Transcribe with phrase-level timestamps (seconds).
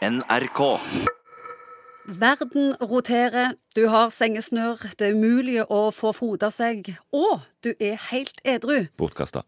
[0.00, 0.80] NRK.
[2.08, 7.98] Verden roterer, du har sengesnør, det er umulig å få fota seg, og du er
[8.08, 8.86] helt edru.
[9.00, 9.42] Bortkasta.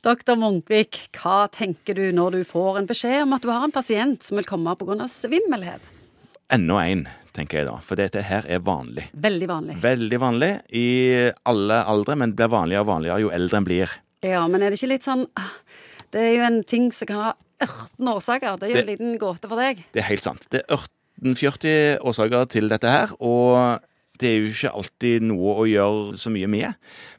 [0.00, 3.76] Doktor Munkvik, hva tenker du når du får en beskjed om at du har en
[3.76, 5.04] pasient som vil komme pga.
[5.04, 5.84] svimmelhet?
[6.48, 7.04] Enda en,
[7.36, 7.76] tenker jeg da.
[7.84, 9.10] For dette her er vanlig.
[9.12, 9.78] Veldig vanlig.
[9.84, 10.88] Veldig vanlig i
[11.44, 13.96] alle aldre, men blir vanligere og vanligere jo eldre en blir.
[14.24, 15.56] Ja, men er det ikke litt sånn ah,
[16.14, 17.32] Det er jo en ting som kan ha
[17.66, 18.58] ørten årsaker.
[18.60, 19.84] Det er jo en liten gåte for deg.
[19.94, 20.46] Det er helt sant.
[20.52, 20.76] Det er
[21.22, 23.82] 1840 årsaker til dette her, og
[24.20, 26.76] det er jo ikke alltid noe å gjøre så mye med.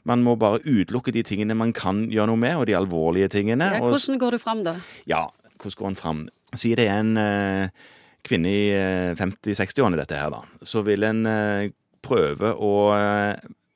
[0.08, 3.72] Man må bare utelukke de tingene man kan gjøre noe med, og de alvorlige tingene.
[3.76, 4.78] Ja, hvordan går du fram, da?
[5.10, 5.26] Ja,
[5.58, 6.22] hvordan går en fram?
[6.54, 7.90] Si det er en eh,
[8.24, 10.44] kvinne i eh, 50-60-årene, dette her, da.
[10.64, 11.72] Så vil en eh,
[12.04, 12.72] prøve å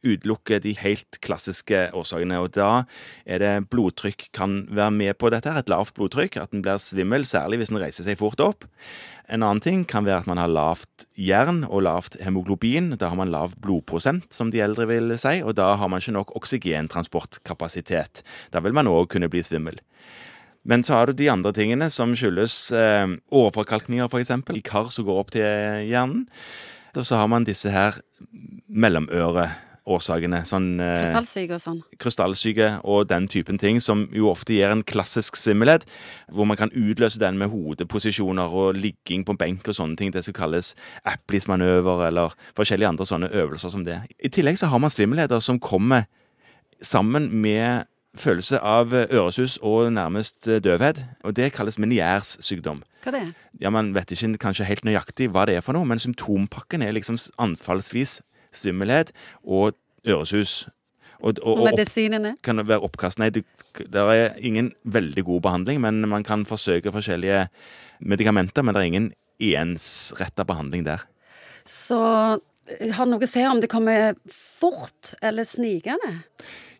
[0.02, 2.38] eh, utelukke de helt klassiske årsakene.
[2.42, 2.84] Og da
[3.26, 5.50] er det blodtrykk kan være med på dette.
[5.50, 8.64] her, Et lavt blodtrykk, at en blir svimmel, særlig hvis en reiser seg fort opp.
[9.28, 12.96] En annen ting kan være at man har lavt jern og lavt hemoglobin.
[12.96, 16.16] Da har man lav blodprosent, som de eldre vil si, og da har man ikke
[16.16, 18.22] nok oksygentransportkapasitet.
[18.52, 19.80] Da vil man òg kunne bli svimmel.
[20.64, 24.32] Men så har du de andre tingene som skyldes eh, overforkalkninger, f.eks.
[24.52, 25.44] i kar som går opp til
[25.88, 26.26] hjernen.
[26.96, 28.00] Og så har man disse her
[29.88, 30.42] mellomøreårsakene.
[30.46, 31.80] Sånn eh, Krystallsyke og sånn.
[31.98, 35.86] krystallsyke og den typen ting, som jo ofte gir en klassisk svimmelhet,
[36.30, 40.12] hvor man kan utløse den med hodeposisjoner og ligging på benk og sånne ting.
[40.12, 44.00] Det som kalles Applis-manøver eller forskjellige andre sånne øvelser som det.
[44.22, 46.06] I tillegg så har man svimmelheter som kommer
[46.82, 47.86] sammen med
[48.18, 52.80] følelse av øresus og nærmest døvhet, og det kalles Meniers sykdom.
[53.04, 53.28] Hva er?
[53.60, 56.96] Ja, Man vet ikke kanskje helt nøyaktig hva det er for noe, men symptompakken er
[56.96, 58.18] liksom anfallsvis
[58.52, 59.12] svimmelhet
[59.44, 60.68] og øresus.
[61.18, 62.34] Og, og, Og medisinene?
[62.42, 63.18] kan det være oppkast?
[63.18, 63.44] Nei, det
[63.94, 67.48] er ingen veldig god behandling, men man kan forsøke forskjellige
[68.00, 69.08] medikamenter, men det er ingen
[69.40, 71.02] ensretta behandling der.
[71.66, 71.98] Så
[72.70, 76.20] eh, har det noe å si om det kommer fort eller snikende?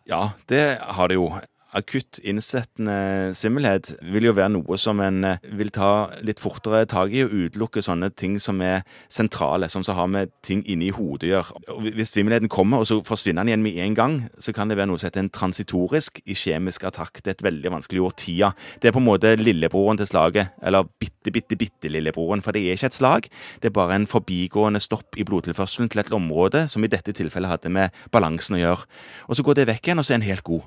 [0.09, 1.29] Ja, det har det jo.
[1.77, 7.13] Akutt innsettende svimmelhet vil jo være noe som en eh, vil ta litt fortere tak
[7.13, 11.27] i og utelukke sånne ting som er sentrale, som så har med ting inni hodet
[11.27, 11.59] å gjøre.
[11.93, 14.89] Hvis svimmelheten kommer, og så forsvinner den igjen med en gang, så kan det være
[14.89, 17.21] noe som heter en transitorisk iskjemisk attakk.
[17.21, 18.17] Det er et veldig vanskelig ord.
[18.19, 18.49] Tida.
[18.81, 22.65] Det er på en måte lillebroren til slaget, eller bitte, bitte, bitte lillebroren, for det
[22.65, 23.29] er ikke et slag.
[23.61, 27.53] Det er bare en forbigående stopp i blodtilførselen til et område som i dette tilfellet
[27.53, 28.91] hadde med balansen å gjøre.
[29.29, 30.65] Og så går det vekk igjen, og så er en helt god.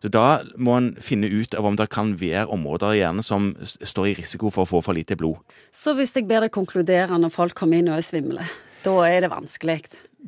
[0.00, 3.52] Så Da må en finne ut av om det kan være områder i hjernen som
[3.60, 5.42] står i risiko for å få for lite blod.
[5.72, 8.46] Så hvis jeg ber deg konkludere når folk kommer inn og er svimle,
[8.84, 9.82] da er det vanskelig.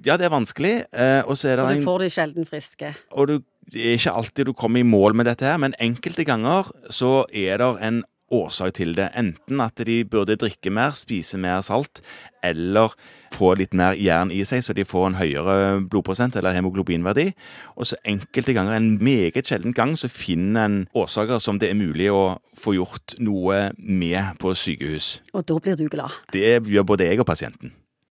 [0.05, 2.93] Ja, det er vanskelig, eh, og så er det Og du får de sjelden friske.
[3.13, 3.35] Og du,
[3.73, 7.25] det er ikke alltid du kommer i mål med dette her, men enkelte ganger så
[7.29, 8.03] er det en
[8.33, 9.11] årsak til det.
[9.19, 12.01] Enten at de burde drikke mer, spise mer salt,
[12.43, 12.95] eller
[13.33, 15.57] få litt mer jern i seg, så de får en høyere
[15.91, 17.29] blodprosent eller hemoglobinverdi.
[17.77, 21.79] Og så enkelte ganger, en meget sjelden gang, så finner en årsaker som det er
[21.79, 25.21] mulig å få gjort noe med på sykehus.
[25.33, 26.19] Og da blir du glad.
[26.33, 27.77] Det gjør både jeg og pasienten.